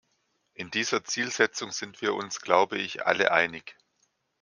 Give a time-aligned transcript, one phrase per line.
[0.55, 3.77] In dieser Zielsetzung sind wir uns, glaube ich, alle einig.